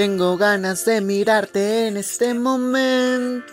Tengo 0.00 0.38
ganas 0.38 0.86
de 0.86 1.02
mirarte 1.02 1.86
en 1.86 1.98
este 1.98 2.32
momento. 2.32 3.52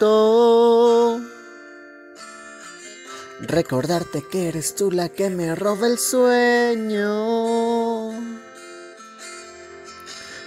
Recordarte 3.42 4.24
que 4.32 4.48
eres 4.48 4.74
tú 4.74 4.90
la 4.90 5.10
que 5.10 5.30
me 5.30 5.54
roba 5.56 5.88
el 5.88 5.98
sueño. 5.98 7.18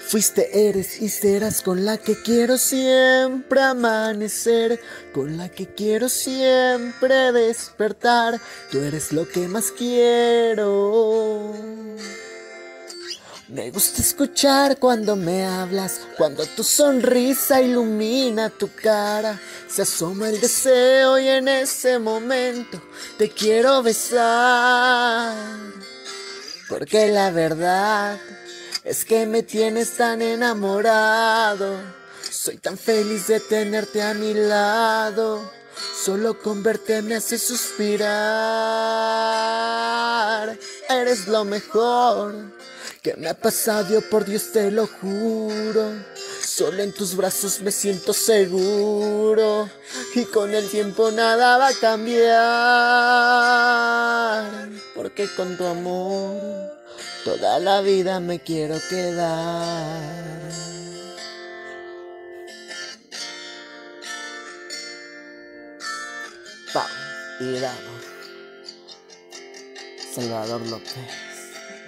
Fuiste, 0.06 0.68
eres 0.68 1.02
y 1.02 1.10
serás 1.10 1.60
con 1.60 1.84
la 1.84 1.98
que 1.98 2.16
quiero 2.22 2.56
siempre 2.56 3.60
amanecer, 3.60 4.80
con 5.12 5.36
la 5.36 5.50
que 5.50 5.66
quiero 5.74 6.08
siempre 6.08 7.30
despertar. 7.30 8.40
Tú 8.72 8.78
eres 8.78 9.12
lo 9.12 9.28
que 9.28 9.48
más 9.48 9.70
quiero. 9.70 10.79
Me 13.50 13.70
gusta 13.72 14.00
escuchar 14.00 14.78
cuando 14.78 15.16
me 15.16 15.44
hablas, 15.44 16.02
cuando 16.16 16.46
tu 16.46 16.62
sonrisa 16.62 17.60
ilumina 17.60 18.48
tu 18.48 18.70
cara. 18.72 19.40
Se 19.68 19.82
asoma 19.82 20.28
el 20.28 20.40
deseo 20.40 21.18
y 21.18 21.26
en 21.26 21.48
ese 21.48 21.98
momento 21.98 22.80
te 23.18 23.28
quiero 23.28 23.82
besar. 23.82 25.34
Porque 26.68 27.08
la 27.08 27.32
verdad 27.32 28.20
es 28.84 29.04
que 29.04 29.26
me 29.26 29.42
tienes 29.42 29.96
tan 29.96 30.22
enamorado. 30.22 31.74
Soy 32.30 32.58
tan 32.58 32.78
feliz 32.78 33.26
de 33.26 33.40
tenerte 33.40 34.00
a 34.00 34.14
mi 34.14 34.32
lado. 34.32 35.40
Solo 36.04 36.38
con 36.38 36.62
verte 36.62 37.02
me 37.02 37.16
hace 37.16 37.36
suspirar. 37.36 38.06
Eres 40.88 41.26
lo 41.26 41.44
mejor 41.44 42.59
que 43.02 43.14
me 43.16 43.28
ha 43.28 43.34
pasado, 43.34 44.00
por 44.10 44.24
Dios 44.24 44.52
te 44.52 44.70
lo 44.70 44.86
juro. 44.86 45.92
Solo 46.42 46.82
en 46.82 46.92
tus 46.92 47.16
brazos 47.16 47.60
me 47.60 47.72
siento 47.72 48.12
seguro 48.12 49.68
y 50.14 50.24
con 50.26 50.54
el 50.54 50.68
tiempo 50.68 51.10
nada 51.10 51.56
va 51.56 51.68
a 51.68 51.74
cambiar. 51.74 52.28
Porque 54.94 55.26
con 55.34 55.56
tu 55.56 55.64
amor 55.64 56.38
toda 57.24 57.58
la 57.58 57.80
vida 57.80 58.20
me 58.20 58.40
quiero 58.40 58.76
quedar. 58.90 60.20
Pau 66.72 66.86
y 67.40 67.58
Salvador 70.14 70.60
López. 70.68 70.94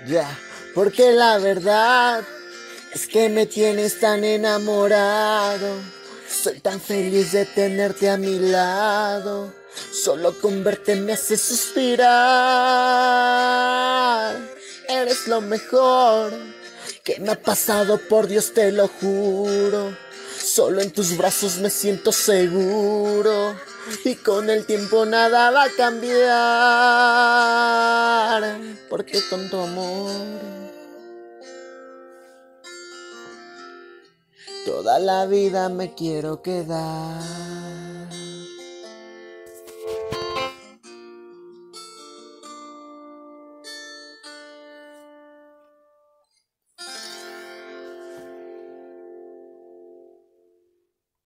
Ya. 0.06 0.51
Porque 0.74 1.12
la 1.12 1.38
verdad 1.38 2.24
es 2.94 3.06
que 3.06 3.28
me 3.28 3.44
tienes 3.46 4.00
tan 4.00 4.24
enamorado. 4.24 5.76
Soy 6.28 6.60
tan 6.60 6.80
feliz 6.80 7.32
de 7.32 7.44
tenerte 7.44 8.08
a 8.08 8.16
mi 8.16 8.38
lado. 8.38 9.52
Solo 9.92 10.38
con 10.40 10.64
verte 10.64 10.96
me 10.96 11.12
hace 11.12 11.36
suspirar. 11.36 12.08
Eres 14.88 15.28
lo 15.28 15.42
mejor 15.42 16.32
que 17.04 17.20
me 17.20 17.32
ha 17.32 17.42
pasado, 17.42 17.98
por 18.08 18.26
Dios 18.26 18.54
te 18.54 18.72
lo 18.72 18.88
juro. 18.88 19.94
Solo 20.38 20.80
en 20.80 20.90
tus 20.90 21.18
brazos 21.18 21.58
me 21.58 21.68
siento 21.68 22.12
seguro. 22.12 23.54
Y 24.04 24.14
con 24.16 24.48
el 24.48 24.64
tiempo 24.64 25.04
nada 25.04 25.50
va 25.50 25.64
a 25.64 25.70
cambiar. 25.70 26.22
Porque 28.88 29.20
con 29.28 29.50
tu 29.50 29.58
amor 29.58 30.51
Toda 34.64 35.00
la 35.00 35.26
vida 35.26 35.68
me 35.68 35.92
quiero 35.92 36.40
quedar. 36.40 37.61